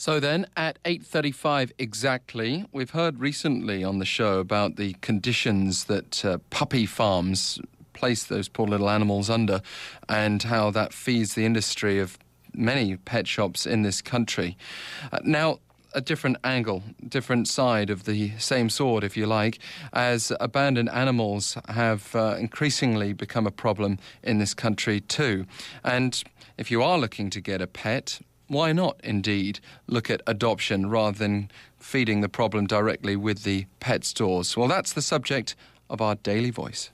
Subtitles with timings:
[0.00, 6.24] So then, at 8:35 exactly, we've heard recently on the show about the conditions that
[6.24, 7.60] uh, puppy farms
[7.92, 9.60] place those poor little animals under,
[10.08, 12.16] and how that feeds the industry of
[12.54, 14.56] many pet shops in this country.
[15.12, 15.58] Uh, now,
[15.92, 19.58] a different angle, different side of the same sword, if you like,
[19.92, 25.44] as abandoned animals have uh, increasingly become a problem in this country too.
[25.84, 26.22] And
[26.56, 28.20] if you are looking to get a pet,
[28.50, 34.04] why not indeed look at adoption rather than feeding the problem directly with the pet
[34.04, 34.56] stores?
[34.56, 35.54] Well, that's the subject
[35.88, 36.90] of our daily voice.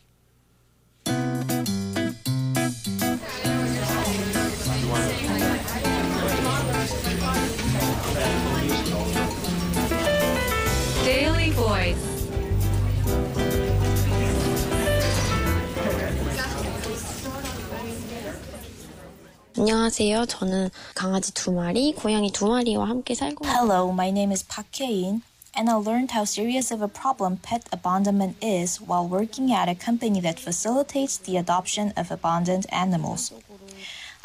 [19.58, 20.26] 안녕하세요.
[20.26, 25.24] 저는 강아지 두 마리, 고양이 두 마리와 함께 살고 Hello, my name is Park Kye-in,
[25.56, 29.76] and I learned how serious of a problem pet abandonment is while working at a
[29.76, 33.34] company that facilitates the adoption of abandoned animals.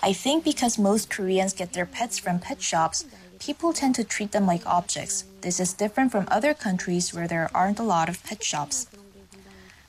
[0.03, 3.05] I think because most Koreans get their pets from pet shops,
[3.41, 5.25] people tend to treat them like objects.
[5.41, 8.87] This is different from other countries where there aren't a lot of pet shops.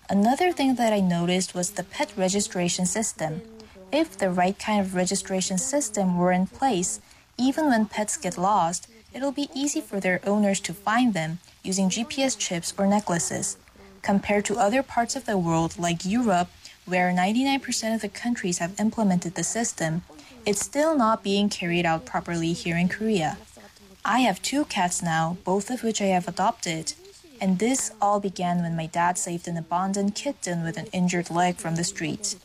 [0.10, 3.42] Another thing that I noticed was the pet registration system.
[3.93, 6.98] If the right kind of registration system were in place,
[7.37, 11.91] even when pets get lost, it'll be easy for their owners to find them using
[11.91, 13.59] GPS chips or necklaces.
[14.01, 16.48] Compared to other parts of the world like Europe,
[16.87, 20.03] where 99% of the countries have implemented the system,
[20.47, 23.37] it's still not being carried out properly here in Korea.
[24.07, 26.95] I have two cats now, both of which I have adopted.
[27.43, 31.57] And this all began when my dad saved an abandoned kitten with an injured leg
[31.57, 32.37] from the street.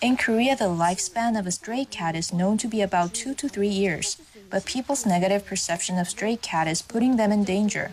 [0.00, 3.48] In Korea, the lifespan of a stray cat is known to be about two to
[3.48, 4.16] three years,
[4.50, 7.92] but people's negative perception of stray cat is putting them in danger.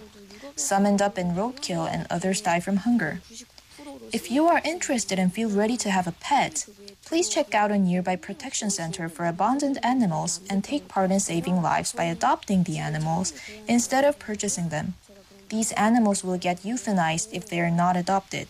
[0.55, 3.21] Some end up in roadkill and others die from hunger.
[4.11, 6.65] If you are interested and feel ready to have a pet,
[7.05, 11.61] please check out a nearby protection center for abandoned animals and take part in saving
[11.61, 13.33] lives by adopting the animals
[13.67, 14.93] instead of purchasing them.
[15.49, 18.47] These animals will get euthanized if they are not adopted.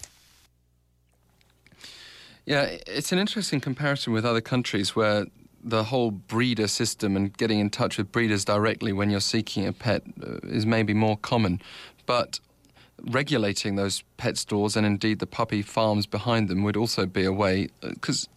[2.45, 5.25] Yeah, it's an interesting comparison with other countries where
[5.63, 9.73] the whole breeder system and getting in touch with breeders directly when you're seeking a
[9.73, 11.59] pet uh, is maybe more common.
[12.05, 12.39] But
[13.01, 17.33] regulating those pet stores and indeed the puppy farms behind them would also be a
[17.33, 18.29] way, because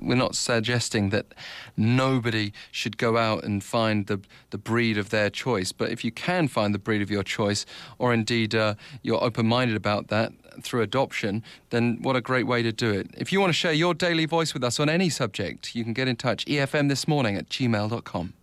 [0.00, 1.26] we're not suggesting that
[1.76, 5.72] nobody should go out and find the, the breed of their choice.
[5.72, 7.66] But if you can find the breed of your choice,
[7.98, 12.62] or indeed uh, you're open minded about that through adoption, then what a great way
[12.62, 13.08] to do it.
[13.16, 15.92] If you want to share your daily voice with us on any subject, you can
[15.92, 16.44] get in touch.
[16.46, 18.34] EFM this morning at gmail.com.